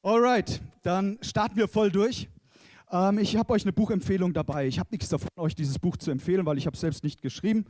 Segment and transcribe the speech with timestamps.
[0.00, 2.28] Alright, dann starten wir voll durch.
[2.92, 4.68] Ähm, ich habe euch eine Buchempfehlung dabei.
[4.68, 7.20] Ich habe nichts davon, euch dieses Buch zu empfehlen, weil ich habe es selbst nicht
[7.20, 7.64] geschrieben.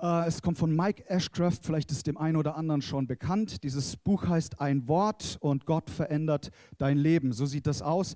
[0.00, 3.64] Äh, es kommt von Mike Ashcraft, vielleicht ist dem einen oder anderen schon bekannt.
[3.64, 7.32] Dieses Buch heißt Ein Wort und Gott verändert dein Leben.
[7.32, 8.14] So sieht das aus.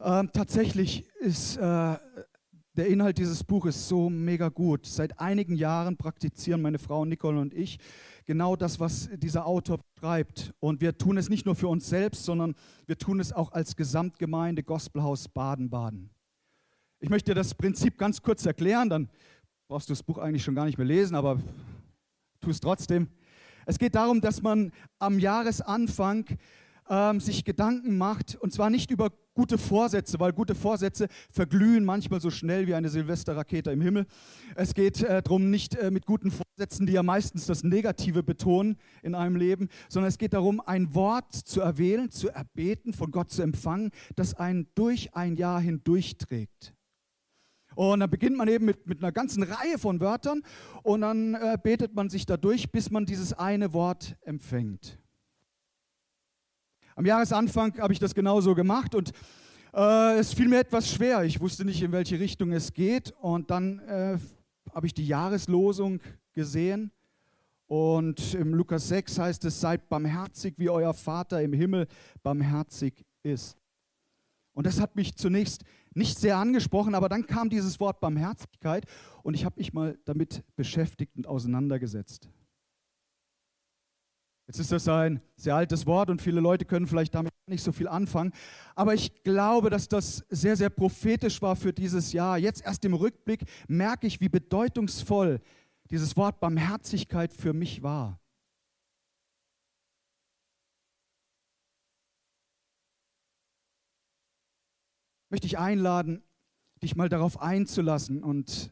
[0.00, 4.86] Ähm, tatsächlich ist äh, der Inhalt dieses Buches so mega gut.
[4.86, 7.78] Seit einigen Jahren praktizieren meine Frau Nicole und ich
[8.26, 10.54] genau das, was dieser Autor schreibt.
[10.60, 12.54] Und wir tun es nicht nur für uns selbst, sondern
[12.86, 16.10] wir tun es auch als Gesamtgemeinde Gospelhaus Baden-Baden.
[17.00, 19.08] Ich möchte das Prinzip ganz kurz erklären, dann
[19.68, 21.40] brauchst du das Buch eigentlich schon gar nicht mehr lesen, aber
[22.40, 23.08] tu es trotzdem.
[23.66, 26.26] Es geht darum, dass man am Jahresanfang
[26.88, 32.20] ähm, sich Gedanken macht, und zwar nicht über gute Vorsätze, weil gute Vorsätze verglühen manchmal
[32.20, 34.06] so schnell wie eine Silvesterrakete im Himmel.
[34.54, 38.76] Es geht äh, darum, nicht äh, mit guten Vorsätzen, die ja meistens das Negative betonen
[39.02, 43.30] in einem Leben, sondern es geht darum, ein Wort zu erwählen, zu erbeten, von Gott
[43.30, 46.74] zu empfangen, das einen durch ein Jahr hindurchträgt.
[47.74, 50.42] Und dann beginnt man eben mit, mit einer ganzen Reihe von Wörtern
[50.82, 55.01] und dann äh, betet man sich dadurch, bis man dieses eine Wort empfängt.
[56.94, 59.12] Am Jahresanfang habe ich das genauso gemacht und
[59.74, 61.24] äh, es fiel mir etwas schwer.
[61.24, 63.12] Ich wusste nicht, in welche Richtung es geht.
[63.20, 64.18] Und dann äh,
[64.74, 66.00] habe ich die Jahreslosung
[66.32, 66.92] gesehen.
[67.66, 71.86] Und im Lukas 6 heißt es, seid barmherzig, wie euer Vater im Himmel
[72.22, 73.56] barmherzig ist.
[74.52, 78.84] Und das hat mich zunächst nicht sehr angesprochen, aber dann kam dieses Wort Barmherzigkeit
[79.22, 82.28] und ich habe mich mal damit beschäftigt und auseinandergesetzt.
[84.46, 87.72] Jetzt ist das ein sehr altes Wort und viele Leute können vielleicht damit nicht so
[87.72, 88.32] viel anfangen.
[88.74, 92.38] Aber ich glaube, dass das sehr, sehr prophetisch war für dieses Jahr.
[92.38, 95.40] Jetzt erst im Rückblick merke ich, wie bedeutungsvoll
[95.90, 98.18] dieses Wort Barmherzigkeit für mich war.
[105.30, 106.22] Möchte ich einladen,
[106.82, 108.70] dich mal darauf einzulassen und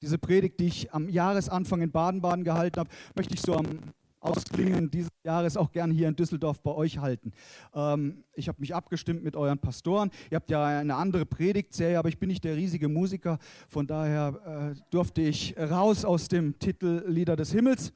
[0.00, 3.80] diese Predigt, die ich am Jahresanfang in Baden-Baden gehalten habe, möchte ich so am
[4.20, 7.32] Ausklingen dieses Jahres auch gern hier in Düsseldorf bei euch halten.
[7.74, 10.10] Ähm, ich habe mich abgestimmt mit euren Pastoren.
[10.30, 13.38] Ihr habt ja eine andere Predigtserie, aber ich bin nicht der riesige Musiker.
[13.68, 17.92] Von daher äh, durfte ich raus aus dem Titel Lieder des Himmels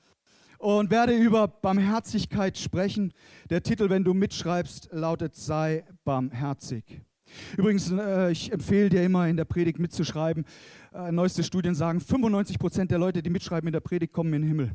[0.58, 3.12] und werde über Barmherzigkeit sprechen.
[3.50, 7.02] Der Titel, wenn du mitschreibst, lautet Sei barmherzig.
[7.56, 10.44] Übrigens, äh, ich empfehle dir immer in der Predigt mitzuschreiben.
[10.94, 14.42] Äh, neueste Studien sagen, 95 Prozent der Leute, die mitschreiben in der Predigt, kommen in
[14.42, 14.70] den Himmel.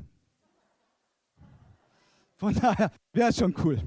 [2.37, 3.81] Von daher wäre es schon cool.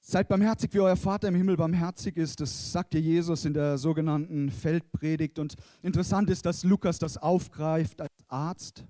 [0.00, 2.40] Seid barmherzig, wie euer Vater im Himmel barmherzig ist.
[2.40, 5.38] Das sagt dir Jesus in der sogenannten Feldpredigt.
[5.38, 8.84] Und interessant ist, dass Lukas das aufgreift als Arzt.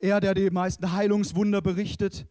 [0.00, 2.26] Er, der die meisten Heilungswunder berichtet.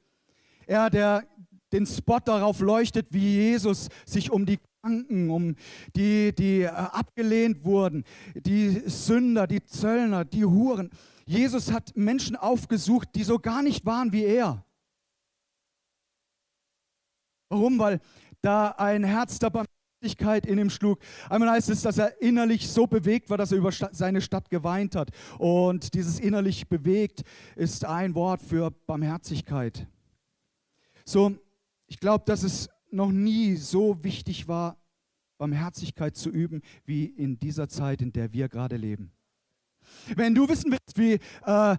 [0.66, 1.24] Er, der
[1.72, 5.56] den Spot darauf leuchtet, wie Jesus sich um die Kranken, um
[5.96, 10.90] die, die äh, abgelehnt wurden, die Sünder, die Zöllner, die Huren.
[11.26, 14.66] Jesus hat Menschen aufgesucht, die so gar nicht waren wie er.
[17.50, 17.78] Warum?
[17.78, 18.00] Weil
[18.42, 21.00] da ein Herz der Barmherzigkeit in ihm schlug.
[21.30, 24.96] Einmal heißt es, dass er innerlich so bewegt war, dass er über seine Stadt geweint
[24.96, 25.10] hat.
[25.40, 27.24] Und dieses innerlich bewegt
[27.56, 29.88] ist ein Wort für Barmherzigkeit.
[31.04, 31.36] So,
[31.88, 34.78] ich glaube, dass es noch nie so wichtig war,
[35.38, 39.12] Barmherzigkeit zu üben, wie in dieser Zeit, in der wir gerade leben.
[40.16, 41.78] Wenn du wissen willst, wie, äh,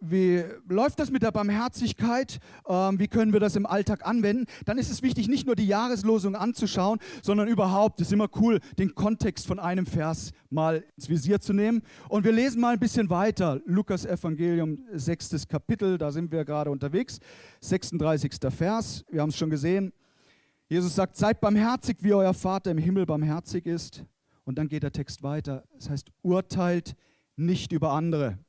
[0.00, 2.38] wie läuft das mit der Barmherzigkeit,
[2.68, 5.66] ähm, wie können wir das im Alltag anwenden, dann ist es wichtig, nicht nur die
[5.66, 11.08] Jahreslosung anzuschauen, sondern überhaupt, es ist immer cool, den Kontext von einem Vers mal ins
[11.08, 11.82] Visier zu nehmen.
[12.08, 16.70] Und wir lesen mal ein bisschen weiter, Lukas Evangelium, sechstes Kapitel, da sind wir gerade
[16.70, 17.18] unterwegs,
[17.60, 18.32] 36.
[18.50, 19.92] Vers, wir haben es schon gesehen.
[20.74, 24.04] Jesus sagt, seid barmherzig, wie euer Vater im Himmel barmherzig ist.
[24.42, 25.62] Und dann geht der Text weiter.
[25.78, 26.96] Es heißt, urteilt
[27.36, 28.40] nicht über andere.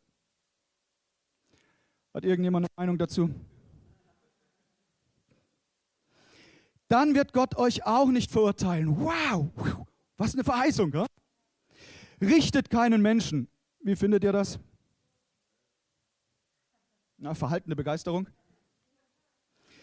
[2.16, 3.30] Hat irgendjemand eine Meinung dazu?
[6.88, 9.00] Dann wird Gott euch auch nicht verurteilen.
[9.00, 9.52] Wow,
[10.18, 10.92] was eine Verheißung.
[10.94, 11.06] Ja?
[12.20, 13.48] Richtet keinen Menschen.
[13.82, 14.58] Wie findet ihr das?
[17.18, 18.28] Na, verhaltene Begeisterung.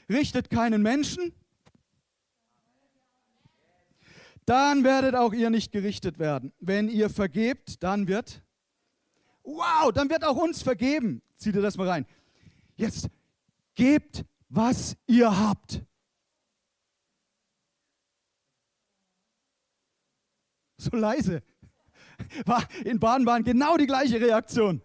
[0.09, 1.33] Richtet keinen Menschen
[4.47, 6.53] dann werdet auch ihr nicht gerichtet werden.
[6.59, 8.43] Wenn ihr vergebt, dann wird,
[9.45, 11.23] wow, dann wird auch uns vergeben.
[11.37, 12.07] Zieht ihr das mal rein.
[12.77, 13.09] Jetzt
[13.75, 15.83] gebt, was ihr habt.
[20.77, 21.43] So leise.
[22.45, 24.83] War in Baden-Baden genau die gleiche Reaktion.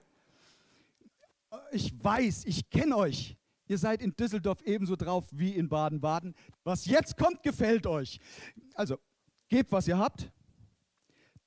[1.72, 3.36] Ich weiß, ich kenne euch.
[3.68, 6.36] Ihr seid in Düsseldorf ebenso drauf wie in Baden-Baden.
[6.64, 8.20] Was jetzt kommt, gefällt euch.
[8.76, 8.98] Also,
[9.50, 10.32] gebt, was ihr habt.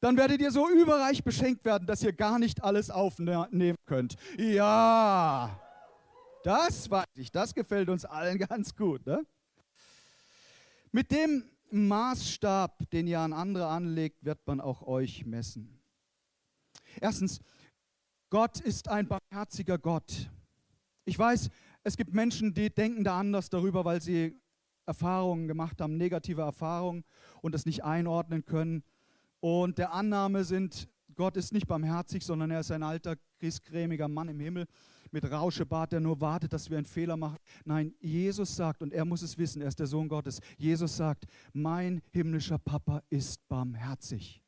[0.00, 4.16] Dann werdet ihr so überreich beschenkt werden, dass ihr gar nicht alles aufnehmen könnt.
[4.38, 5.60] Ja,
[6.42, 7.30] das weiß ich.
[7.30, 9.04] Das gefällt uns allen ganz gut.
[9.06, 9.26] Ne?
[10.90, 15.80] Mit dem Maßstab, den ihr an andere anlegt, wird man auch euch messen.
[17.00, 17.40] Erstens,
[18.30, 20.30] Gott ist ein barmherziger Gott.
[21.04, 21.50] Ich weiß,
[21.82, 24.40] es gibt Menschen, die denken da anders darüber, weil sie
[24.90, 27.04] Erfahrungen gemacht haben, negative Erfahrungen
[27.42, 28.82] und das nicht einordnen können.
[29.38, 34.28] Und der Annahme sind, Gott ist nicht barmherzig, sondern er ist ein alter, griesgrämiger Mann
[34.28, 34.66] im Himmel
[35.12, 37.38] mit Rauschebart, der nur wartet, dass wir einen Fehler machen.
[37.64, 41.24] Nein, Jesus sagt, und er muss es wissen, er ist der Sohn Gottes, Jesus sagt,
[41.52, 44.42] mein himmlischer Papa ist barmherzig.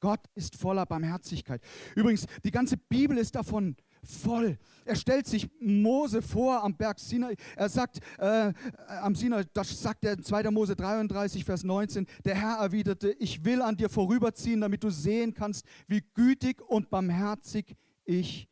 [0.00, 1.62] Gott ist voller Barmherzigkeit.
[1.96, 4.58] Übrigens, die ganze Bibel ist davon voll.
[4.84, 7.36] Er stellt sich Mose vor am Berg Sinai.
[7.56, 8.52] Er sagt äh,
[8.86, 10.50] am Sinai, das sagt er in 2.
[10.50, 15.32] Mose 33, Vers 19, der Herr erwiderte, ich will an dir vorüberziehen, damit du sehen
[15.34, 18.48] kannst, wie gütig und barmherzig ich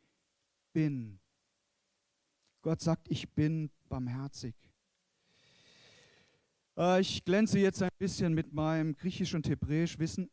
[0.73, 1.19] bin.
[2.61, 4.55] Gott sagt, ich bin barmherzig.
[6.77, 10.29] Äh, ich glänze jetzt ein bisschen mit meinem Griechisch und Hebräisch Wissen.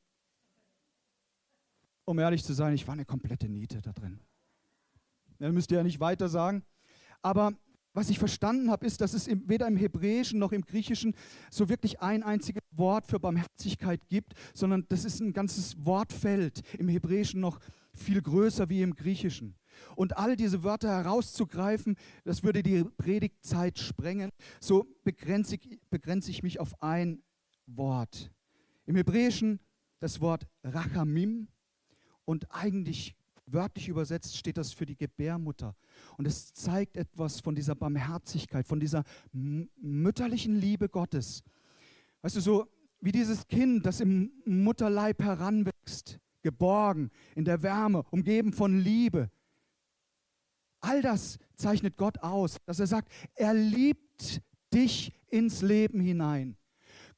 [2.04, 4.20] Um ehrlich zu sein, ich war eine komplette Niete da drin.
[5.40, 6.62] Dann müsst ihr ja nicht weiter sagen.
[7.22, 7.52] Aber
[7.92, 11.14] was ich verstanden habe, ist, dass es weder im Hebräischen noch im Griechischen
[11.50, 16.62] so wirklich ein einziges Wort für Barmherzigkeit gibt, sondern das ist ein ganzes Wortfeld.
[16.78, 17.58] Im Hebräischen noch
[17.92, 19.56] viel größer wie im Griechischen.
[19.96, 24.30] Und all diese Wörter herauszugreifen, das würde die Predigtzeit sprengen.
[24.60, 27.22] So begrenze ich, begrenze ich mich auf ein
[27.66, 28.30] Wort.
[28.86, 29.58] Im Hebräischen
[29.98, 31.48] das Wort Rachamim
[32.24, 33.16] und eigentlich
[33.52, 35.74] Wörtlich übersetzt steht das für die Gebärmutter.
[36.16, 41.42] Und es zeigt etwas von dieser Barmherzigkeit, von dieser mütterlichen Liebe Gottes.
[42.22, 42.66] Weißt du, so
[43.00, 49.30] wie dieses Kind, das im Mutterleib heranwächst, geborgen, in der Wärme, umgeben von Liebe.
[50.80, 54.42] All das zeichnet Gott aus, dass er sagt, er liebt
[54.72, 56.56] dich ins Leben hinein.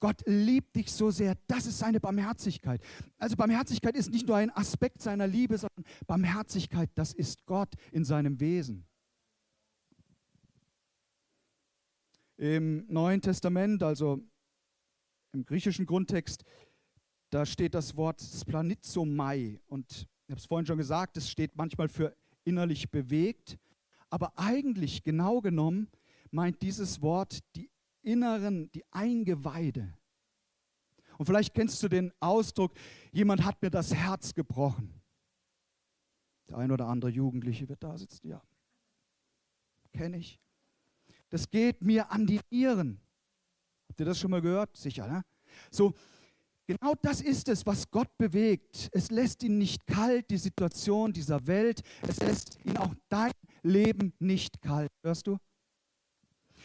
[0.02, 1.37] Gott liebt dich so sehr.
[1.46, 2.82] Das ist seine Barmherzigkeit.
[3.19, 8.04] Also Barmherzigkeit ist nicht nur ein Aspekt seiner Liebe, sondern Barmherzigkeit, das ist Gott in
[8.04, 8.84] seinem Wesen.
[12.37, 14.20] Im Neuen Testament, also
[15.31, 16.43] im griechischen Grundtext,
[17.31, 19.60] da steht das Wort splanizomai.
[19.69, 23.56] Und ich habe es vorhin schon gesagt, es steht manchmal für innerlich bewegt.
[24.10, 25.87] Aber eigentlich, genau genommen,
[26.32, 27.70] meint dieses Wort die
[28.02, 29.94] Inneren, die Eingeweide.
[31.19, 32.72] Und vielleicht kennst du den Ausdruck,
[33.12, 35.00] jemand hat mir das Herz gebrochen.
[36.49, 38.43] Der ein oder andere Jugendliche wird da sitzen, ja.
[39.93, 40.40] Kenne ich.
[41.28, 43.00] Das geht mir an die Nieren.
[43.88, 44.76] Habt ihr das schon mal gehört?
[44.76, 45.25] Sicher, ne?
[45.70, 45.94] So,
[46.66, 48.88] genau das ist es, was Gott bewegt.
[48.93, 51.82] Es lässt ihn nicht kalt, die Situation dieser Welt.
[52.06, 53.32] Es lässt ihn auch dein
[53.62, 54.90] Leben nicht kalt.
[55.02, 55.38] Hörst du?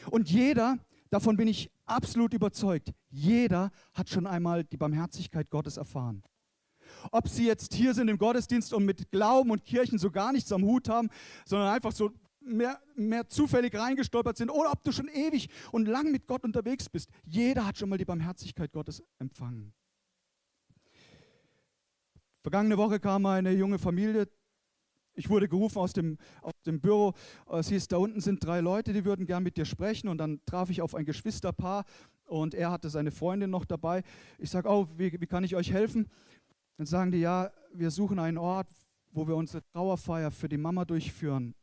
[0.10, 0.80] Und jeder,
[1.10, 6.24] davon bin ich absolut überzeugt, jeder hat schon einmal die Barmherzigkeit Gottes erfahren.
[7.12, 10.52] Ob sie jetzt hier sind im Gottesdienst und mit Glauben und Kirchen so gar nichts
[10.52, 11.10] am Hut haben,
[11.46, 16.12] sondern einfach so mehr, mehr zufällig reingestolpert sind oder ob du schon ewig und lang
[16.12, 17.10] mit Gott unterwegs bist.
[17.26, 19.74] Jeder hat schon mal die Barmherzigkeit Gottes empfangen.
[22.42, 24.30] Vergangene Woche kam eine junge Familie
[25.18, 27.14] ich wurde gerufen aus dem, aus dem Büro.
[27.52, 30.08] Es hieß, da unten sind drei Leute, die würden gern mit dir sprechen.
[30.08, 31.86] Und dann traf ich auf ein Geschwisterpaar
[32.26, 34.04] und er hatte seine Freundin noch dabei.
[34.38, 36.08] Ich sage, oh, wie, wie kann ich euch helfen?
[36.78, 38.70] Dann sagen die, ja, wir suchen einen Ort,
[39.12, 41.56] wo wir unsere Trauerfeier für die Mama durchführen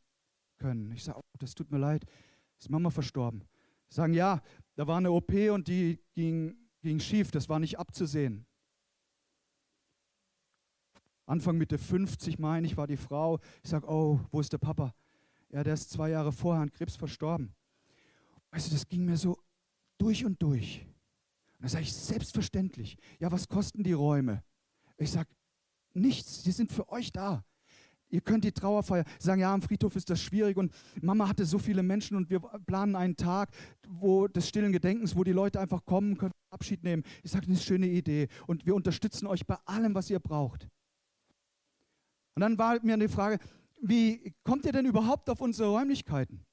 [0.58, 0.90] können.
[0.90, 2.04] Ich sage, oh, das tut mir leid,
[2.58, 3.44] ist Mama verstorben.
[3.88, 4.42] Sie sagen, ja,
[4.74, 8.46] da war eine OP und die ging, ging schief, das war nicht abzusehen.
[11.26, 13.38] Anfang Mitte 50, meine ich, war die Frau.
[13.62, 14.94] Ich sage, oh, wo ist der Papa?
[15.50, 17.54] Ja, der ist zwei Jahre vorher an Krebs verstorben.
[18.50, 19.38] Weißt du, das ging mir so
[19.98, 20.86] durch und durch.
[21.54, 22.96] Und dann sage ich, selbstverständlich.
[23.20, 24.42] Ja, was kosten die Räume?
[24.98, 25.28] Ich sage,
[25.94, 27.44] nichts, die sind für euch da.
[28.10, 31.58] Ihr könnt die Trauerfeier sagen, ja, am Friedhof ist das schwierig und Mama hatte so
[31.58, 33.50] viele Menschen und wir planen einen Tag
[33.88, 37.02] wo des stillen Gedenkens, wo die Leute einfach kommen können, Abschied nehmen.
[37.22, 40.20] Ich sage, das ist eine schöne Idee und wir unterstützen euch bei allem, was ihr
[40.20, 40.68] braucht.
[42.34, 43.38] Und dann war mir die Frage,
[43.80, 46.44] wie kommt ihr denn überhaupt auf unsere Räumlichkeiten?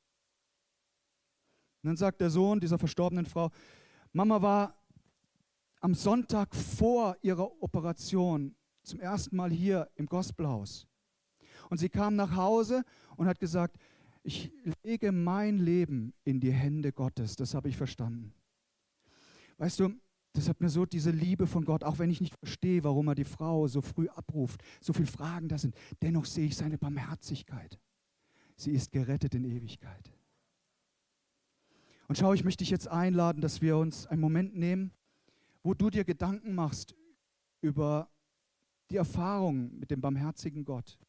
[1.83, 3.49] Und dann sagt der Sohn dieser verstorbenen Frau,
[4.13, 4.77] Mama war
[5.79, 10.87] am Sonntag vor ihrer Operation zum ersten Mal hier im Gospelhaus.
[11.69, 12.83] Und sie kam nach Hause
[13.15, 13.77] und hat gesagt,
[14.23, 14.51] Ich
[14.83, 17.35] lege mein Leben in die Hände Gottes.
[17.35, 18.33] Das habe ich verstanden.
[19.57, 19.95] Weißt du,
[20.33, 23.15] das hat mir so diese Liebe von Gott, auch wenn ich nicht verstehe, warum er
[23.15, 27.79] die Frau so früh abruft, so viele Fragen da sind, dennoch sehe ich seine Barmherzigkeit.
[28.55, 30.11] Sie ist gerettet in Ewigkeit.
[32.07, 34.91] Und schau, ich möchte dich jetzt einladen, dass wir uns einen Moment nehmen,
[35.63, 36.95] wo du dir Gedanken machst
[37.61, 38.09] über
[38.89, 40.99] die Erfahrung mit dem barmherzigen Gott.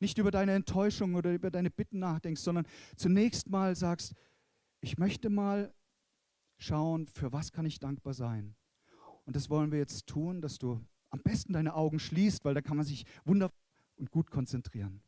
[0.00, 4.14] Nicht über deine Enttäuschung oder über deine Bitten nachdenkst, sondern zunächst mal sagst,
[4.80, 5.72] ich möchte mal
[6.62, 8.54] schauen, für was kann ich dankbar sein.
[9.24, 12.62] Und das wollen wir jetzt tun, dass du am besten deine Augen schließt, weil da
[12.62, 13.56] kann man sich wunderbar
[13.96, 15.02] und gut konzentrieren.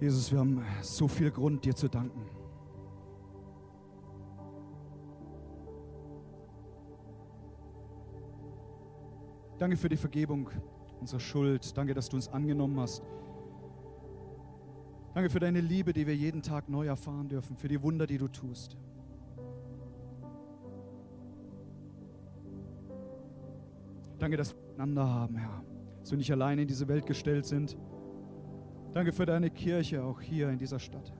[0.00, 2.20] Jesus, wir haben so viel Grund, dir zu danken.
[9.58, 10.50] Danke für die Vergebung
[11.00, 11.76] unserer Schuld.
[11.76, 13.02] Danke, dass du uns angenommen hast.
[15.14, 18.18] Danke für deine Liebe, die wir jeden Tag neu erfahren dürfen, für die Wunder, die
[18.18, 18.76] du tust.
[24.20, 25.64] Danke, dass wir einander haben, Herr,
[25.98, 27.76] dass wir nicht alleine in diese Welt gestellt sind
[28.92, 31.12] Danke für deine Kirche auch hier in dieser Stadt.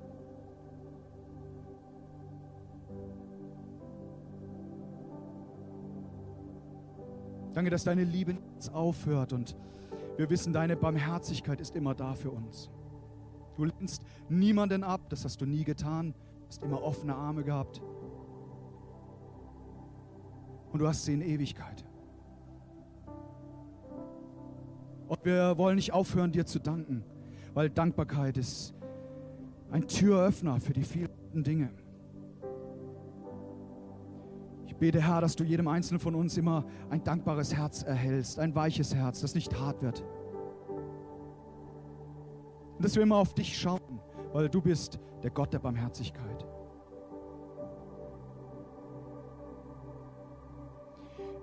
[7.52, 9.56] Danke, dass deine Liebe nichts aufhört und
[10.16, 12.70] wir wissen, deine Barmherzigkeit ist immer da für uns.
[13.56, 16.14] Du lehnst niemanden ab, das hast du nie getan,
[16.46, 17.82] hast immer offene Arme gehabt.
[20.72, 21.84] Und du hast sie in Ewigkeit.
[25.08, 27.04] Und wir wollen nicht aufhören, dir zu danken
[27.58, 28.72] weil Dankbarkeit ist
[29.72, 31.70] ein Türöffner für die vielen Dinge.
[34.68, 38.54] Ich bete, Herr, dass du jedem Einzelnen von uns immer ein dankbares Herz erhältst, ein
[38.54, 40.04] weiches Herz, das nicht hart wird.
[42.76, 43.98] Und dass wir immer auf dich schauen,
[44.32, 46.46] weil du bist der Gott der Barmherzigkeit.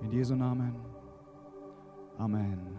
[0.01, 0.77] In Jesu Namen.
[2.17, 2.75] Amen.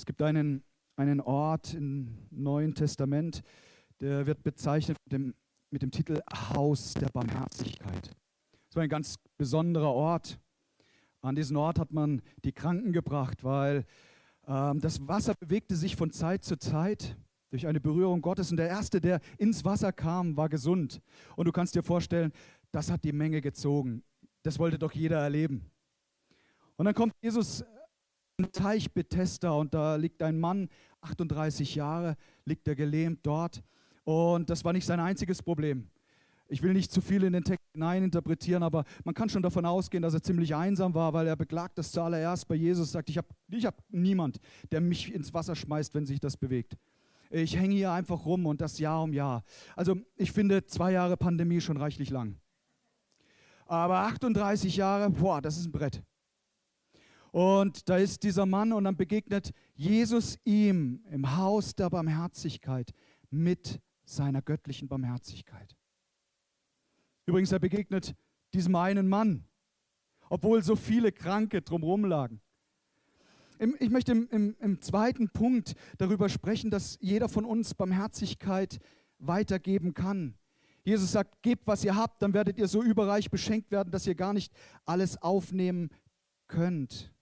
[0.00, 0.64] Es gibt einen,
[0.96, 3.42] einen Ort im Neuen Testament,
[4.00, 5.34] der wird bezeichnet mit dem,
[5.70, 8.10] mit dem Titel Haus der Barmherzigkeit.
[8.70, 10.40] Es war ein ganz besonderer Ort.
[11.20, 13.84] An diesen Ort hat man die Kranken gebracht, weil
[14.46, 17.14] ähm, das Wasser bewegte sich von Zeit zu Zeit
[17.50, 18.50] durch eine Berührung Gottes.
[18.50, 21.02] Und der Erste, der ins Wasser kam, war gesund.
[21.36, 22.32] Und du kannst dir vorstellen,
[22.72, 24.02] das hat die Menge gezogen.
[24.44, 25.70] Das wollte doch jeder erleben.
[26.76, 27.62] Und dann kommt Jesus
[28.52, 30.68] Teich Bethesda und da liegt ein Mann,
[31.00, 33.62] 38 Jahre, liegt er gelähmt dort.
[34.04, 35.88] Und das war nicht sein einziges Problem.
[36.48, 40.02] Ich will nicht zu viel in den Text hineininterpretieren, aber man kann schon davon ausgehen,
[40.02, 43.28] dass er ziemlich einsam war, weil er beklagt das zuallererst bei Jesus, sagt, ich habe
[43.50, 44.40] ich hab niemand,
[44.72, 46.76] der mich ins Wasser schmeißt, wenn sich das bewegt.
[47.30, 49.44] Ich hänge hier einfach rum und das Jahr um Jahr.
[49.76, 52.36] Also ich finde zwei Jahre Pandemie schon reichlich lang.
[53.66, 56.02] Aber 38 Jahre, boah, das ist ein Brett.
[57.32, 62.92] Und da ist dieser Mann und dann begegnet Jesus ihm im Haus der Barmherzigkeit
[63.30, 65.76] mit seiner göttlichen Barmherzigkeit.
[67.26, 68.16] Übrigens, er begegnet
[68.52, 69.44] diesem einen Mann,
[70.28, 72.40] obwohl so viele Kranke drumherum lagen.
[73.78, 78.78] Ich möchte im, im, im, zweiten Punkt darüber sprechen, dass jeder von uns Barmherzigkeit
[79.18, 80.34] weitergeben kann.
[80.82, 84.14] Jesus sagt, gebt, was ihr habt, dann werdet ihr so überreich beschenkt werden, dass ihr
[84.14, 84.52] gar nicht
[84.86, 85.90] alles aufnehmen
[86.46, 87.12] könnt.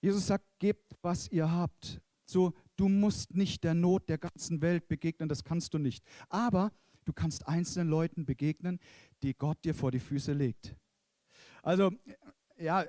[0.00, 2.00] Jesus sagt, gebt, was ihr habt.
[2.26, 6.04] So, du musst nicht der Not der ganzen Welt begegnen, das kannst du nicht.
[6.28, 6.72] Aber
[7.04, 8.78] du kannst einzelnen Leuten begegnen,
[9.22, 10.74] die Gott dir vor die Füße legt.
[11.62, 11.92] Also,
[12.56, 12.84] ja,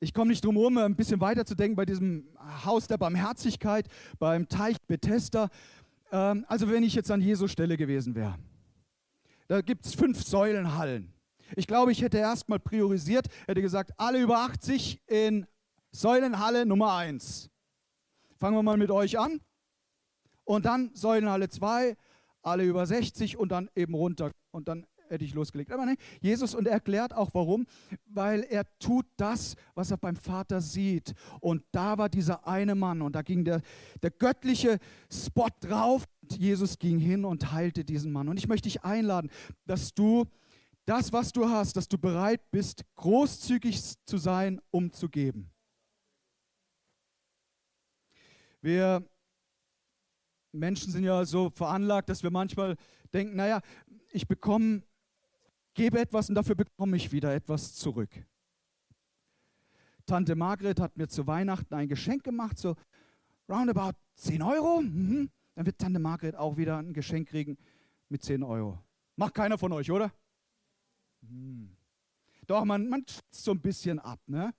[0.00, 2.28] ich komme nicht drum herum, ein bisschen weiter zu denken bei diesem
[2.64, 5.48] Haus der Barmherzigkeit, beim Teich Bethesda.
[6.10, 8.38] Ähm, also, wenn ich jetzt an Jesu Stelle gewesen wäre,
[9.48, 11.12] da gibt es fünf Säulenhallen.
[11.54, 15.46] Ich glaube, ich hätte erstmal priorisiert, hätte gesagt, alle über 80 in
[15.96, 17.48] Säulenhalle Nummer 1.
[18.36, 19.40] Fangen wir mal mit euch an.
[20.44, 21.96] Und dann Säulenhalle 2,
[22.42, 24.30] alle über 60 und dann eben runter.
[24.50, 25.72] Und dann hätte ich losgelegt.
[25.72, 27.66] Aber nein, Jesus und er erklärt auch warum,
[28.04, 31.14] weil er tut das, was er beim Vater sieht.
[31.40, 33.62] Und da war dieser eine Mann und da ging der,
[34.02, 34.78] der göttliche
[35.10, 36.04] Spot drauf.
[36.20, 38.28] Und Jesus ging hin und heilte diesen Mann.
[38.28, 39.30] Und ich möchte dich einladen,
[39.64, 40.26] dass du
[40.84, 45.50] das, was du hast, dass du bereit bist, großzügig zu sein, um zu geben.
[48.66, 49.08] Wir
[50.50, 52.74] Menschen sind ja so veranlagt, dass wir manchmal
[53.14, 53.60] denken, naja,
[54.10, 54.82] ich bekomme,
[55.72, 58.10] gebe etwas und dafür bekomme ich wieder etwas zurück.
[60.04, 62.74] Tante Margret hat mir zu Weihnachten ein Geschenk gemacht, so
[63.48, 64.80] roundabout 10 Euro.
[64.80, 65.30] Mhm.
[65.54, 67.56] Dann wird Tante Margret auch wieder ein Geschenk kriegen
[68.08, 68.82] mit 10 Euro.
[69.14, 70.10] Macht keiner von euch, oder?
[71.20, 71.70] Mhm.
[72.48, 74.18] Doch, man, man so ein bisschen ab.
[74.26, 74.52] Ne?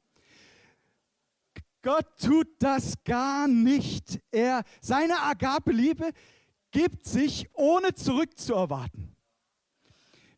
[1.81, 4.19] Gott tut das gar nicht.
[4.31, 6.11] Er, seine Agape-Liebe
[6.71, 9.15] gibt sich, ohne zurückzuerwarten.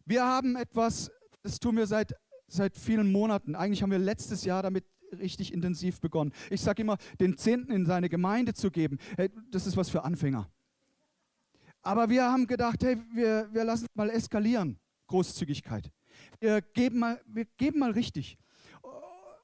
[0.05, 2.13] Wir haben etwas, das tun wir seit,
[2.47, 3.55] seit vielen Monaten.
[3.55, 4.85] Eigentlich haben wir letztes Jahr damit
[5.17, 6.33] richtig intensiv begonnen.
[6.49, 8.97] Ich sage immer, den Zehnten in seine Gemeinde zu geben,
[9.51, 10.49] das ist was für Anfänger.
[11.81, 15.91] Aber wir haben gedacht, hey, wir, wir lassen es mal eskalieren, Großzügigkeit.
[16.39, 18.37] Wir geben mal, wir geben mal richtig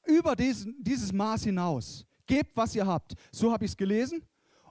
[0.08, 2.06] über diesen, dieses Maß hinaus.
[2.28, 3.14] Gebt, was ihr habt.
[3.32, 4.24] So habe ich es gelesen.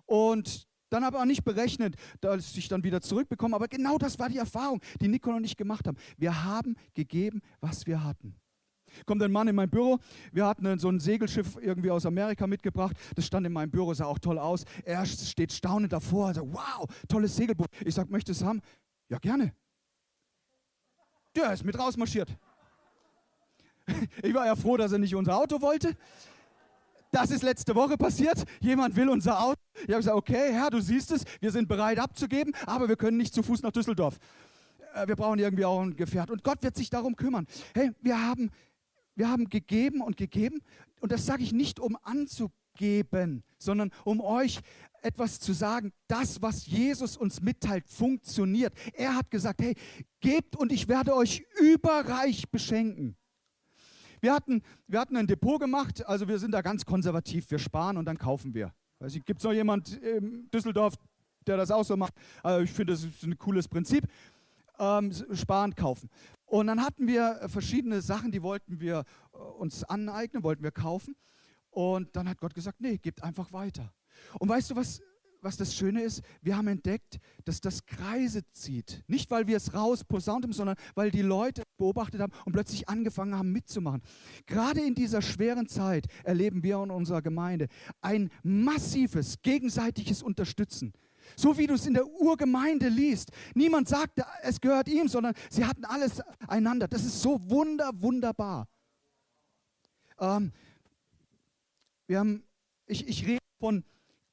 [0.07, 3.57] Und dann habe ich auch nicht berechnet, dass ich dann wieder zurückbekomme.
[3.57, 5.97] Aber genau das war die Erfahrung, die Nicole und ich gemacht haben.
[6.17, 8.37] Wir haben gegeben, was wir hatten.
[9.07, 9.99] Kommt ein Mann in mein Büro.
[10.33, 12.97] Wir hatten so ein Segelschiff irgendwie aus Amerika mitgebracht.
[13.17, 14.65] Das stand in meinem Büro, sah auch toll aus.
[14.85, 16.29] Er steht staunend davor.
[16.29, 17.69] Also, wow, tolles Segelboot.
[17.85, 18.61] Ich sage, möchtest du es haben?
[19.09, 19.53] Ja, gerne.
[21.35, 22.37] Der ist mit rausmarschiert.
[24.23, 25.97] Ich war ja froh, dass er nicht unser Auto wollte.
[27.11, 28.45] Das ist letzte Woche passiert.
[28.61, 29.61] Jemand will unser Auto.
[29.75, 33.17] Ich habe gesagt, okay, Herr, du siehst es, wir sind bereit abzugeben, aber wir können
[33.17, 34.19] nicht zu Fuß nach Düsseldorf.
[34.95, 36.31] Äh, wir brauchen irgendwie auch ein Gefährt.
[36.31, 37.47] Und Gott wird sich darum kümmern.
[37.75, 38.51] Hey, wir haben,
[39.15, 40.61] wir haben gegeben und gegeben.
[41.01, 44.61] Und das sage ich nicht, um anzugeben, sondern um euch
[45.03, 45.93] etwas zu sagen.
[46.09, 48.73] Das, was Jesus uns mitteilt, funktioniert.
[48.95, 49.77] Er hat gesagt, hey,
[50.21, 53.17] gebt und ich werde euch überreich beschenken.
[54.25, 57.51] Wir hatten, wir hatten ein Depot gemacht, also wir sind da ganz konservativ.
[57.51, 58.73] Wir sparen und dann kaufen wir.
[59.27, 60.95] Gibt es noch jemand in Düsseldorf,
[61.47, 62.15] der das auch so macht?
[62.43, 64.07] Also ich finde, das ist ein cooles Prinzip.
[64.79, 66.09] Ähm, sparen, kaufen.
[66.47, 71.17] Und dann hatten wir verschiedene Sachen, die wollten wir äh, uns aneignen, wollten wir kaufen.
[71.69, 73.93] Und dann hat Gott gesagt, nee, gebt einfach weiter.
[74.41, 75.03] Und weißt du, was,
[75.45, 79.05] was das Schöne ist, wir haben entdeckt, dass das Kreise zieht.
[79.07, 82.89] Nicht, weil wir es raus posaunt haben, sondern weil die Leute beobachtet haben und plötzlich
[82.89, 84.03] angefangen haben mitzumachen.
[84.47, 87.69] Gerade in dieser schweren Zeit erleben wir in unserer Gemeinde
[88.01, 90.95] ein massives gegenseitiges Unterstützen.
[91.37, 93.31] So wie du es in der Urgemeinde liest.
[93.55, 96.89] Niemand sagte, es gehört ihm, sondern sie hatten alles einander.
[96.89, 98.67] Das ist so wunder, wunderbar.
[100.19, 100.53] Ähm,
[102.07, 102.45] wir haben,
[102.87, 103.85] ich, ich rede von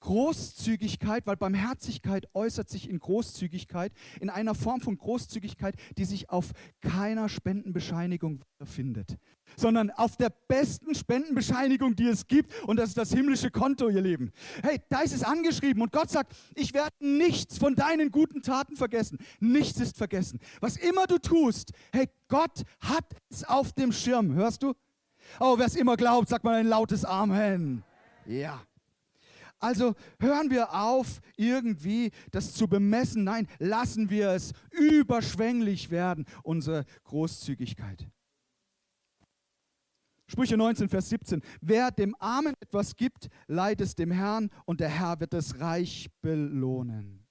[0.02, 6.52] Großzügigkeit, weil Barmherzigkeit äußert sich in Großzügigkeit, in einer Form von Großzügigkeit, die sich auf
[6.82, 9.18] keiner Spendenbescheinigung findet,
[9.56, 14.02] sondern auf der besten Spendenbescheinigung, die es gibt, und das ist das himmlische Konto, ihr
[14.02, 14.32] Lieben.
[14.64, 18.76] Hey, da ist es angeschrieben und Gott sagt, ich werde nichts von deinen guten Taten
[18.76, 19.18] vergessen.
[19.40, 20.40] Nichts ist vergessen.
[20.60, 24.34] Was immer du tust, hey, Gott hat es auf dem Schirm.
[24.34, 24.74] Hörst du?
[25.40, 27.84] Oh, wer es immer glaubt, sagt mal ein lautes Amen.
[28.26, 28.62] Ja.
[29.62, 33.24] Also hören wir auf, irgendwie das zu bemessen.
[33.24, 38.08] Nein, lassen wir es überschwänglich werden, unsere Großzügigkeit.
[40.26, 41.42] Sprüche 19, Vers 17.
[41.62, 46.10] Wer dem Armen etwas gibt, leiht es dem Herrn und der Herr wird es reich
[46.22, 47.28] belohnen.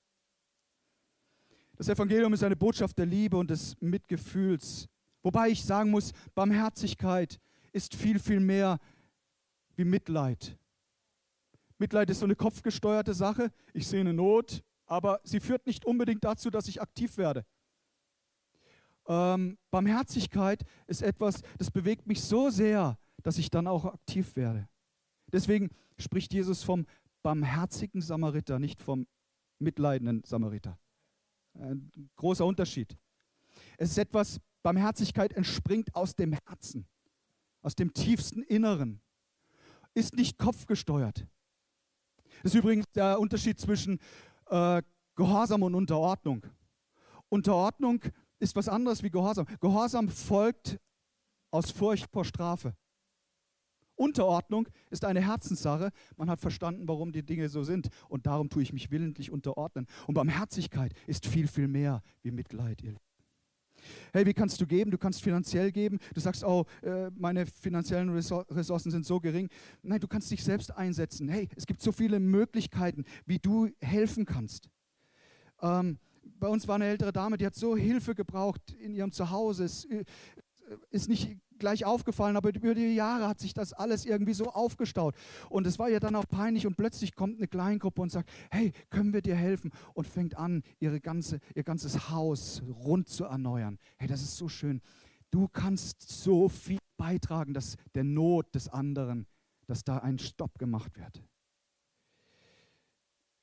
[1.77, 4.87] Das Evangelium ist eine Botschaft der Liebe und des Mitgefühls.
[5.23, 7.41] Wobei ich sagen muss, Barmherzigkeit
[7.73, 8.79] ist viel, viel mehr
[9.77, 10.59] wie Mitleid.
[11.81, 13.51] Mitleid ist so eine kopfgesteuerte Sache.
[13.73, 17.47] Ich sehe eine Not, aber sie führt nicht unbedingt dazu, dass ich aktiv werde.
[19.09, 24.69] Ähm, Barmherzigkeit ist etwas, das bewegt mich so sehr, dass ich dann auch aktiv werde.
[25.33, 26.87] Deswegen spricht Jesus vom
[27.23, 29.07] barmherzigen Samariter, nicht vom
[29.59, 30.79] mitleidenden Samariter.
[31.55, 32.97] Ein großer Unterschied.
[33.79, 36.87] Es ist etwas, Barmherzigkeit entspringt aus dem Herzen,
[37.63, 39.01] aus dem tiefsten Inneren,
[39.95, 41.27] ist nicht kopfgesteuert.
[42.43, 43.99] Das ist übrigens der Unterschied zwischen
[44.47, 44.83] äh,
[45.17, 46.47] Gehorsam und Unterordnung.
[47.29, 48.03] Unterordnung
[48.39, 49.47] ist was anderes wie Gehorsam.
[49.61, 50.79] Gehorsam folgt
[51.51, 52.75] aus Furcht vor Strafe.
[53.95, 55.91] Unterordnung ist eine Herzenssache.
[56.17, 57.91] Man hat verstanden, warum die Dinge so sind.
[58.09, 59.87] Und darum tue ich mich willentlich unterordnen.
[60.07, 62.95] Und Barmherzigkeit ist viel, viel mehr wie Mitleid, ihr
[64.13, 64.91] Hey, wie kannst du geben?
[64.91, 65.99] Du kannst finanziell geben.
[66.15, 69.49] Du sagst, oh, äh, meine finanziellen Ressourcen sind so gering.
[69.83, 71.29] Nein, du kannst dich selbst einsetzen.
[71.29, 74.69] Hey, es gibt so viele Möglichkeiten, wie du helfen kannst.
[75.63, 75.99] Ähm,
[76.39, 79.65] bei uns war eine ältere Dame, die hat so Hilfe gebraucht in ihrem Zuhause.
[79.65, 80.05] Es äh,
[80.91, 85.15] ist nicht gleich aufgefallen, aber über die Jahre hat sich das alles irgendwie so aufgestaut.
[85.49, 88.73] Und es war ihr dann auch peinlich und plötzlich kommt eine Kleingruppe und sagt, hey,
[88.91, 89.71] können wir dir helfen?
[89.95, 93.79] Und fängt an, ihre ganze, ihr ganzes Haus rund zu erneuern.
[93.97, 94.81] Hey, das ist so schön.
[95.31, 99.27] Du kannst so viel beitragen, dass der Not des anderen,
[99.67, 101.23] dass da ein Stopp gemacht wird.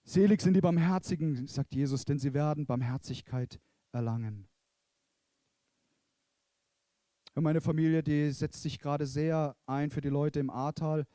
[0.04, 3.60] Selig sind die Barmherzigen, sagt Jesus, denn sie werden Barmherzigkeit
[3.92, 4.48] erlangen.
[7.40, 11.06] Meine Familie, die setzt sich gerade sehr ein für die Leute im Ahrtal,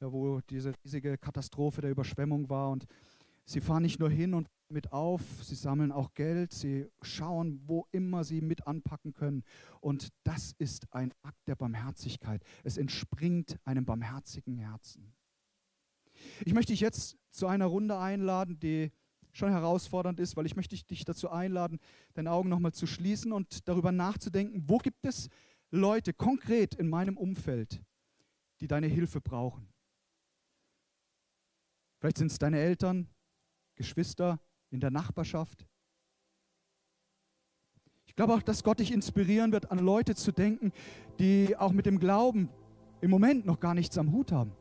[0.00, 2.70] wo diese riesige Katastrophe der Überschwemmung war.
[2.70, 2.86] Und
[3.44, 7.86] sie fahren nicht nur hin und mit auf, sie sammeln auch Geld, sie schauen, wo
[7.92, 9.44] immer sie mit anpacken können.
[9.80, 12.42] Und das ist ein Akt der Barmherzigkeit.
[12.64, 15.14] Es entspringt einem barmherzigen Herzen.
[16.44, 18.90] Ich möchte dich jetzt zu einer Runde einladen, die
[19.32, 21.78] schon herausfordernd ist, weil ich möchte dich dazu einladen,
[22.14, 25.28] deine Augen nochmal zu schließen und darüber nachzudenken, wo gibt es
[25.70, 27.82] Leute konkret in meinem Umfeld,
[28.60, 29.68] die deine Hilfe brauchen.
[32.00, 33.08] Vielleicht sind es deine Eltern,
[33.74, 35.66] Geschwister in der Nachbarschaft.
[38.06, 40.72] Ich glaube auch, dass Gott dich inspirieren wird, an Leute zu denken,
[41.18, 42.48] die auch mit dem Glauben
[43.00, 44.52] im Moment noch gar nichts am Hut haben.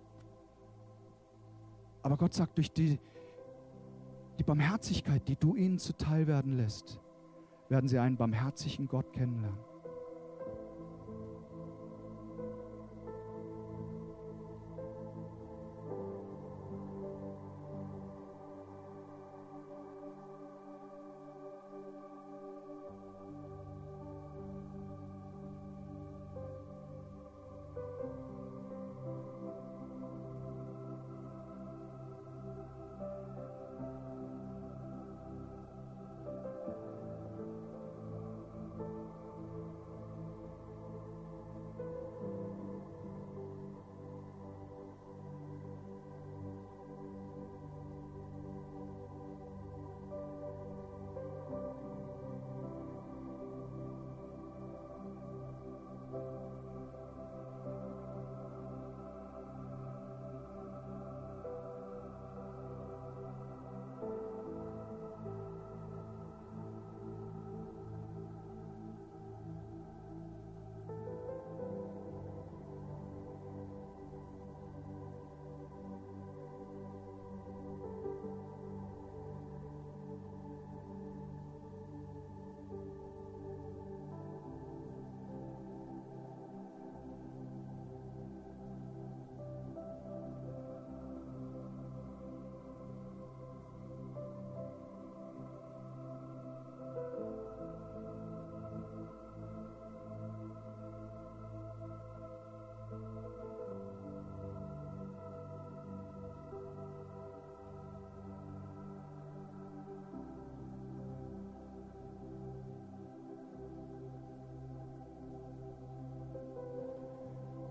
[2.03, 2.99] Aber Gott sagt, durch die,
[4.37, 6.99] die Barmherzigkeit, die du ihnen zuteil werden lässt,
[7.69, 9.59] werden sie einen barmherzigen Gott kennenlernen.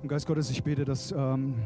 [0.07, 1.57] Und Geist Gottes, ich bete, dass, ähm,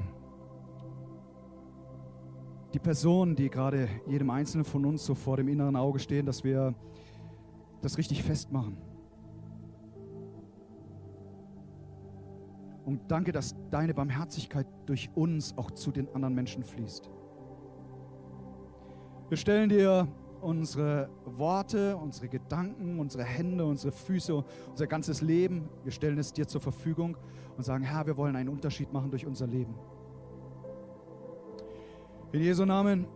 [2.72, 6.42] die Personen, die gerade jedem Einzelnen von uns so vor dem inneren Auge stehen, dass
[6.42, 6.74] wir
[7.82, 8.78] das richtig festmachen.
[12.86, 17.10] Und danke, dass deine Barmherzigkeit durch uns auch zu den anderen Menschen fließt.
[19.28, 20.08] Wir stellen dir
[20.40, 26.46] unsere Worte, unsere Gedanken, unsere Hände, unsere Füße, unser ganzes Leben, wir stellen es dir
[26.46, 27.16] zur Verfügung
[27.56, 29.74] und sagen, Herr, wir wollen einen Unterschied machen durch unser Leben.
[32.32, 33.06] In Jesu Namen.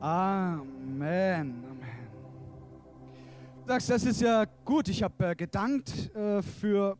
[0.00, 0.62] Amen.
[1.00, 1.64] Amen.
[3.64, 4.88] Du sagst, das ist ja gut.
[4.88, 6.96] Ich habe äh, gedankt äh, für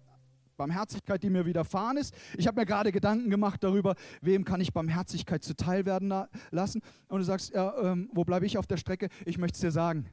[0.59, 2.15] Barmherzigkeit, die mir widerfahren ist.
[2.37, 6.13] Ich habe mir gerade Gedanken gemacht darüber, wem kann ich Barmherzigkeit zuteil werden
[6.51, 6.83] lassen.
[7.09, 9.09] Und du sagst, ja, ähm, wo bleibe ich auf der Strecke?
[9.25, 10.07] Ich möchte es dir sagen.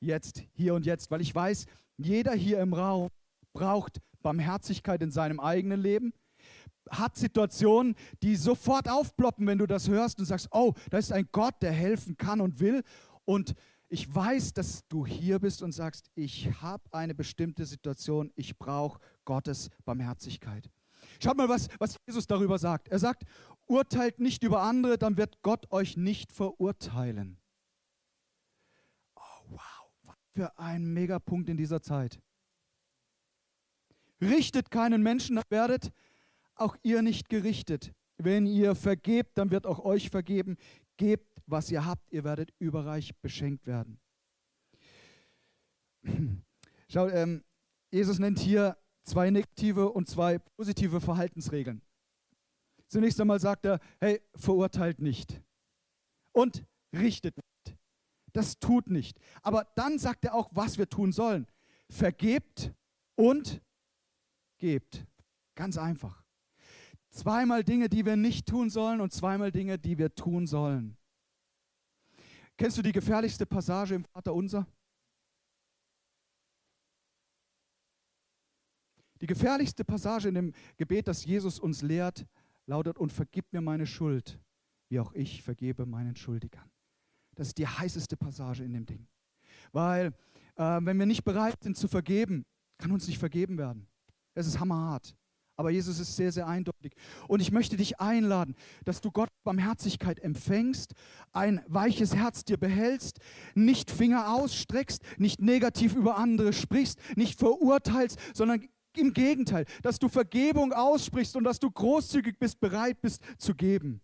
[0.00, 1.66] Jetzt, hier und jetzt, weil ich weiß,
[1.96, 3.10] jeder hier im Raum
[3.52, 6.12] braucht Barmherzigkeit in seinem eigenen Leben
[6.90, 11.28] hat Situationen, die sofort aufploppen, wenn du das hörst und sagst, oh, da ist ein
[11.32, 12.82] Gott, der helfen kann und will.
[13.24, 13.54] Und
[13.88, 19.00] ich weiß, dass du hier bist und sagst, ich habe eine bestimmte Situation, ich brauche
[19.24, 20.70] Gottes Barmherzigkeit.
[21.22, 22.88] Schaut mal, was, was Jesus darüber sagt.
[22.88, 23.24] Er sagt,
[23.66, 27.38] urteilt nicht über andere, dann wird Gott euch nicht verurteilen.
[29.14, 32.20] Oh, wow, was für ein Megapunkt in dieser Zeit.
[34.20, 35.92] Richtet keinen Menschen, dann werdet
[36.54, 37.92] auch ihr nicht gerichtet.
[38.16, 40.56] Wenn ihr vergebt, dann wird auch euch vergeben.
[40.96, 43.98] Gebt, was ihr habt, ihr werdet überreich beschenkt werden.
[46.88, 47.42] Schau, ähm,
[47.90, 51.82] Jesus nennt hier zwei negative und zwei positive Verhaltensregeln.
[52.88, 55.42] Zunächst einmal sagt er, hey, verurteilt nicht
[56.32, 57.78] und richtet nicht.
[58.32, 59.18] Das tut nicht.
[59.42, 61.46] Aber dann sagt er auch, was wir tun sollen.
[61.88, 62.72] Vergebt
[63.16, 63.62] und
[64.58, 65.06] gebt.
[65.54, 66.24] Ganz einfach.
[67.10, 70.96] Zweimal Dinge, die wir nicht tun sollen und zweimal Dinge, die wir tun sollen.
[72.56, 74.34] Kennst du die gefährlichste Passage im Vater
[79.24, 82.26] Die gefährlichste Passage in dem Gebet, das Jesus uns lehrt,
[82.66, 84.38] lautet, und vergib mir meine Schuld,
[84.90, 86.70] wie auch ich vergebe meinen Schuldigern.
[87.34, 89.08] Das ist die heißeste Passage in dem Ding.
[89.72, 90.08] Weil
[90.56, 92.44] äh, wenn wir nicht bereit sind zu vergeben,
[92.76, 93.86] kann uns nicht vergeben werden.
[94.34, 95.16] Es ist hammerhart.
[95.56, 96.94] Aber Jesus ist sehr, sehr eindeutig.
[97.26, 100.92] Und ich möchte dich einladen, dass du Gott Barmherzigkeit empfängst,
[101.32, 103.20] ein weiches Herz dir behältst,
[103.54, 110.08] nicht Finger ausstreckst, nicht negativ über andere sprichst, nicht verurteilst, sondern im Gegenteil, dass du
[110.08, 114.00] Vergebung aussprichst und dass du großzügig bist, bereit bist zu geben.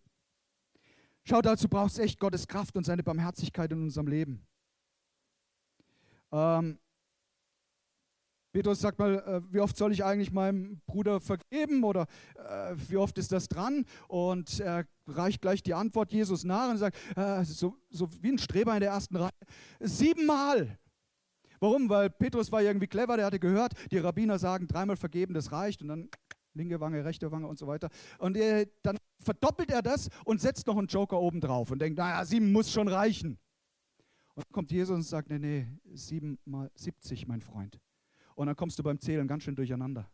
[1.24, 4.46] Schau, dazu brauchst du echt Gottes Kraft und seine Barmherzigkeit in unserem Leben.
[6.32, 6.78] Ähm,
[8.52, 12.96] Petrus sagt mal, äh, wie oft soll ich eigentlich meinem Bruder vergeben oder äh, wie
[12.96, 13.84] oft ist das dran?
[14.08, 18.38] Und er reicht gleich die Antwort Jesus nach und sagt, äh, so, so wie ein
[18.38, 19.30] Streber in der ersten Reihe,
[19.78, 20.78] siebenmal.
[21.60, 21.88] Warum?
[21.88, 25.82] Weil Petrus war irgendwie clever, der hatte gehört, die Rabbiner sagen, dreimal vergeben, das reicht
[25.82, 26.08] und dann
[26.54, 27.90] linke Wange, rechte Wange und so weiter.
[28.18, 31.98] Und er, dann verdoppelt er das und setzt noch einen Joker oben drauf und denkt,
[31.98, 33.38] naja, sieben muss schon reichen.
[34.34, 37.78] Und dann kommt Jesus und sagt, nee, nee, sieben mal 70, mein Freund.
[38.34, 40.10] Und dann kommst du beim Zählen ganz schön durcheinander.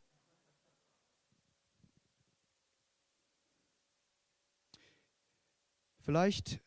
[6.00, 6.60] Vielleicht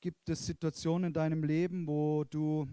[0.00, 2.68] gibt es Situationen in deinem Leben, wo du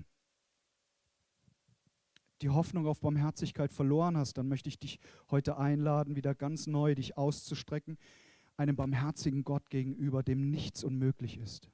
[2.41, 4.99] die Hoffnung auf Barmherzigkeit verloren hast, dann möchte ich dich
[5.29, 7.97] heute einladen, wieder ganz neu dich auszustrecken,
[8.57, 11.69] einem barmherzigen Gott gegenüber, dem nichts unmöglich ist.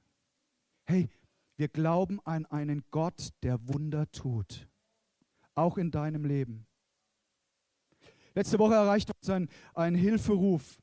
[0.86, 1.10] Hey,
[1.58, 4.68] wir glauben an einen Gott, der Wunder tut
[5.58, 6.66] auch in deinem Leben.
[8.36, 10.80] Letzte Woche erreichte uns ein, ein Hilferuf.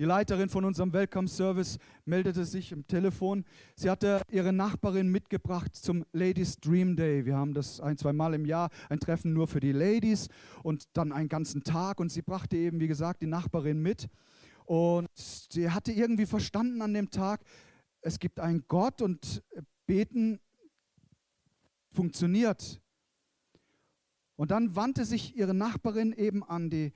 [0.00, 3.44] Die Leiterin von unserem Welcome Service meldete sich im Telefon.
[3.76, 7.26] Sie hatte ihre Nachbarin mitgebracht zum Ladies Dream Day.
[7.26, 10.28] Wir haben das ein, zwei Mal im Jahr, ein Treffen nur für die Ladies
[10.62, 12.00] und dann einen ganzen Tag.
[12.00, 14.08] Und sie brachte eben, wie gesagt, die Nachbarin mit.
[14.64, 17.42] Und sie hatte irgendwie verstanden an dem Tag,
[18.00, 19.42] es gibt einen Gott und
[19.84, 20.40] beten
[21.92, 22.80] funktioniert.
[24.36, 26.94] Und dann wandte sich ihre Nachbarin eben an die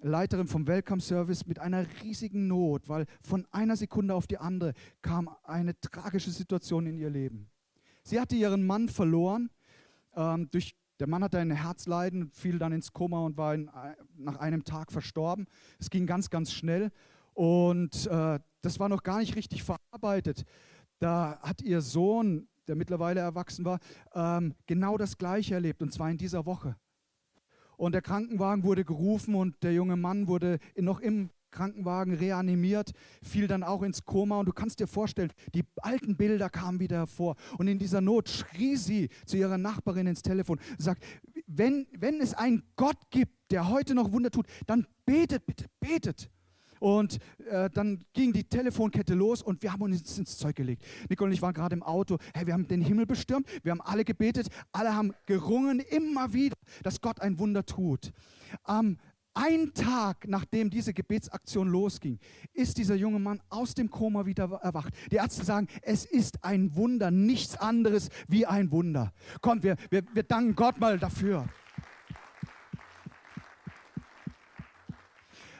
[0.00, 4.72] Leiterin vom Welcome Service mit einer riesigen Not, weil von einer Sekunde auf die andere
[5.02, 7.50] kam eine tragische Situation in ihr Leben.
[8.04, 9.50] Sie hatte ihren Mann verloren.
[10.14, 13.70] Ähm, durch, der Mann hatte ein Herzleiden, fiel dann ins Koma und war in,
[14.16, 15.46] nach einem Tag verstorben.
[15.78, 16.90] Es ging ganz, ganz schnell
[17.34, 20.44] und äh, das war noch gar nicht richtig verarbeitet.
[20.98, 23.80] Da hat ihr Sohn der mittlerweile erwachsen war,
[24.14, 26.76] ähm, genau das Gleiche erlebt, und zwar in dieser Woche.
[27.78, 33.46] Und der Krankenwagen wurde gerufen und der junge Mann wurde noch im Krankenwagen reanimiert, fiel
[33.46, 34.40] dann auch ins Koma.
[34.40, 37.36] Und du kannst dir vorstellen, die alten Bilder kamen wieder hervor.
[37.56, 41.04] Und in dieser Not schrie sie zu ihrer Nachbarin ins Telefon sagt,
[41.46, 46.30] wenn, wenn es einen Gott gibt, der heute noch Wunder tut, dann betet bitte, betet.
[46.80, 47.18] Und
[47.50, 50.84] äh, dann ging die Telefonkette los und wir haben uns ins Zeug gelegt.
[51.08, 52.18] Nicole und ich waren gerade im Auto.
[52.34, 56.56] Hey, wir haben den Himmel bestürmt, wir haben alle gebetet, alle haben gerungen, immer wieder,
[56.82, 58.12] dass Gott ein Wunder tut.
[58.66, 58.98] Ähm,
[59.34, 62.18] ein Tag nachdem diese Gebetsaktion losging,
[62.54, 64.92] ist dieser junge Mann aus dem Koma wieder erwacht.
[65.12, 69.12] Die Ärzte sagen, es ist ein Wunder, nichts anderes wie ein Wunder.
[69.40, 71.48] Kommt, wir, wir, wir danken Gott mal dafür.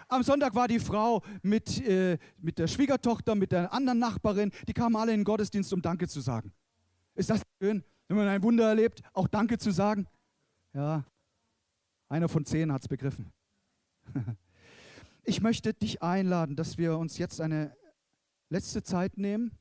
[0.09, 4.73] Am Sonntag war die Frau mit, äh, mit der Schwiegertochter, mit der anderen Nachbarin, die
[4.73, 6.53] kamen alle in den Gottesdienst, um Danke zu sagen.
[7.15, 10.07] Ist das schön, wenn man ein Wunder erlebt, auch Danke zu sagen?
[10.73, 11.05] Ja,
[12.09, 13.31] einer von zehn hat es begriffen.
[15.25, 17.77] Ich möchte dich einladen, dass wir uns jetzt eine
[18.49, 19.53] letzte Zeit nehmen,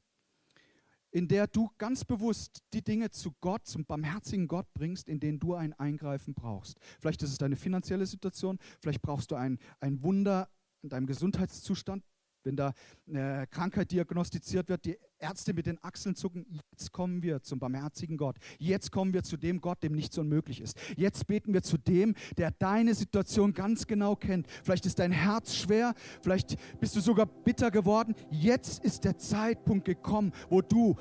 [1.17, 5.39] in der du ganz bewusst die Dinge zu Gott, zum barmherzigen Gott bringst, in denen
[5.39, 6.77] du ein Eingreifen brauchst.
[6.99, 10.47] Vielleicht ist es deine finanzielle Situation, vielleicht brauchst du ein, ein Wunder
[10.83, 12.03] in deinem Gesundheitszustand,
[12.47, 12.73] wenn da
[13.07, 18.17] eine Krankheit diagnostiziert wird, die Ärzte mit den Achseln zucken, jetzt kommen wir zum barmherzigen
[18.17, 18.37] Gott.
[18.57, 20.79] Jetzt kommen wir zu dem Gott, dem nichts unmöglich ist.
[20.95, 24.47] Jetzt beten wir zu dem, der deine Situation ganz genau kennt.
[24.63, 28.15] Vielleicht ist dein Herz schwer, vielleicht bist du sogar bitter geworden.
[28.31, 30.95] Jetzt ist der Zeitpunkt gekommen, wo du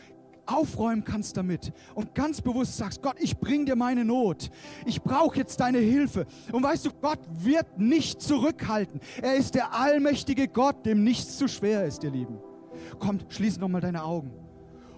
[0.46, 4.50] aufräumen kannst damit und ganz bewusst sagst, Gott, ich bring dir meine Not.
[4.85, 6.26] Ich brauche jetzt deine Hilfe.
[6.52, 9.00] Und weißt du, Gott wird nicht zurückhalten.
[9.20, 12.38] Er ist der allmächtige Gott, dem nichts zu schwer ist, ihr Lieben.
[12.98, 14.32] Komm, schließe nochmal deine Augen.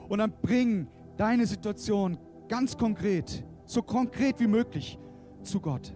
[0.09, 4.99] Und dann bring deine Situation ganz konkret, so konkret wie möglich
[5.43, 5.95] zu Gott.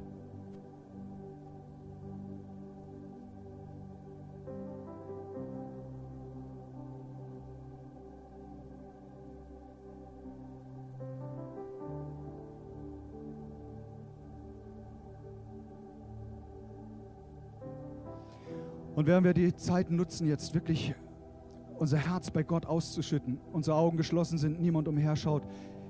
[19.03, 20.95] Und werden wir die Zeit nutzen, jetzt wirklich
[21.77, 25.43] unser Herz bei Gott auszuschütten, unsere Augen geschlossen sind, niemand umherschaut.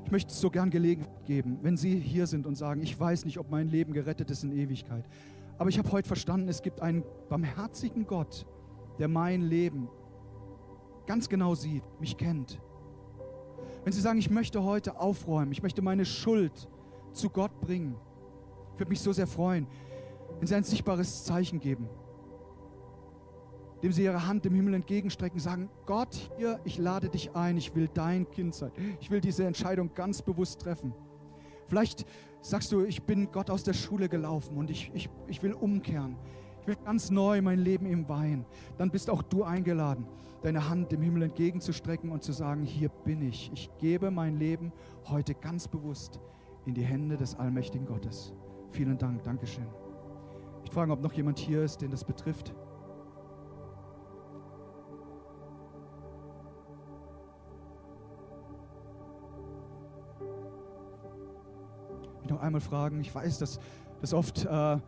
[0.07, 3.27] Ich möchte es so gern Gelegenheit geben, wenn Sie hier sind und sagen, ich weiß
[3.27, 5.05] nicht, ob mein Leben gerettet ist in Ewigkeit.
[5.59, 8.47] Aber ich habe heute verstanden, es gibt einen barmherzigen Gott,
[8.99, 9.91] der mein Leben
[11.07, 12.63] ganz genau sieht, mich kennt.
[13.85, 16.67] Wenn Sie sagen, ich möchte heute aufräumen, ich möchte meine Schuld
[17.13, 17.95] zu Gott bringen,
[18.73, 19.67] ich würde mich so sehr freuen,
[20.39, 21.91] wenn Sie ein sichtbares Zeichen geben
[23.83, 27.75] dem sie ihre Hand dem Himmel entgegenstrecken, sagen, Gott, hier, ich lade dich ein, ich
[27.75, 28.71] will dein Kind sein.
[29.01, 30.95] Ich will diese Entscheidung ganz bewusst treffen.
[31.67, 32.07] Vielleicht
[32.41, 36.17] sagst du, ich bin Gott aus der Schule gelaufen und ich, ich, ich will umkehren.
[36.61, 38.45] Ich will ganz neu mein Leben ihm weihen.
[38.79, 40.07] Dann bist auch du eingeladen,
[40.43, 43.51] deine Hand dem Himmel entgegenzustrecken und zu sagen, hier bin ich.
[43.53, 44.73] Ich gebe mein Leben
[45.07, 46.21] heute ganz bewusst
[46.67, 48.33] in die Hände des allmächtigen Gottes.
[48.71, 49.67] Vielen Dank, Dankeschön.
[50.65, 52.55] Ich frage, ob noch jemand hier ist, den das betrifft.
[62.43, 63.01] Einmal fragen.
[63.01, 63.59] Ich weiß, dass
[64.01, 64.79] das oft äh,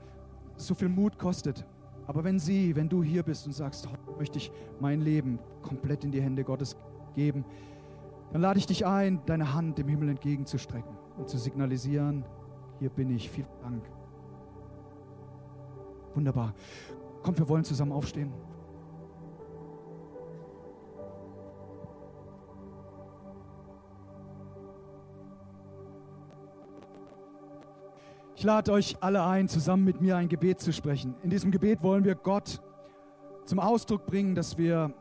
[0.56, 1.64] so viel Mut kostet.
[2.06, 6.04] Aber wenn Sie, wenn du hier bist und sagst, heute möchte ich mein Leben komplett
[6.04, 6.76] in die Hände Gottes
[7.14, 7.44] geben,
[8.32, 12.24] dann lade ich dich ein, deine Hand dem Himmel entgegenzustrecken und zu signalisieren,
[12.80, 13.84] hier bin ich, vielen Dank.
[16.14, 16.54] Wunderbar.
[17.22, 18.32] Kommt, wir wollen zusammen aufstehen.
[28.44, 31.14] Lade euch alle ein, zusammen mit mir ein Gebet zu sprechen.
[31.22, 32.60] In diesem Gebet wollen wir Gott
[33.44, 34.94] zum Ausdruck bringen, dass wir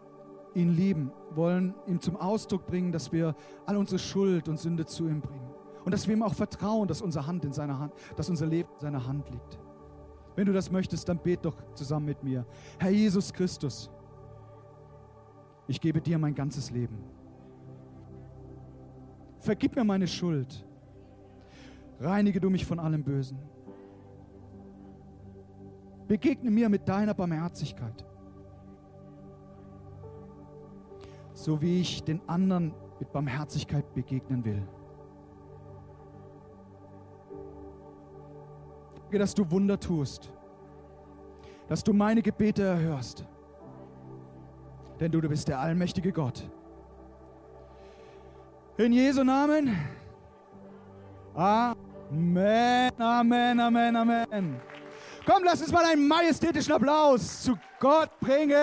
[0.55, 5.07] ihn lieben, wollen ihm zum Ausdruck bringen, dass wir all unsere Schuld und Sünde zu
[5.07, 5.49] ihm bringen
[5.83, 8.69] und dass wir ihm auch vertrauen, dass unsere Hand in seiner Hand, dass unser Leben
[8.75, 9.59] in seiner Hand liegt.
[10.35, 12.45] Wenn du das möchtest, dann bet doch zusammen mit mir.
[12.79, 13.89] Herr Jesus Christus,
[15.67, 16.97] ich gebe dir mein ganzes Leben.
[19.39, 20.65] Vergib mir meine Schuld
[21.99, 23.37] Reinige du mich von allem Bösen.
[26.07, 28.05] Begegne mir mit deiner Barmherzigkeit.
[31.33, 34.61] So wie ich den anderen mit Barmherzigkeit begegnen will.
[38.95, 40.31] Danke, dass du Wunder tust.
[41.67, 43.25] Dass du meine Gebete erhörst.
[44.99, 46.49] Denn du, du bist der allmächtige Gott.
[48.77, 49.75] In Jesu Namen.
[51.35, 54.61] Amen, Amen, Amen, Amen.
[55.25, 58.55] Komm, lass uns mal einen majestätischen Applaus zu Gott bringen.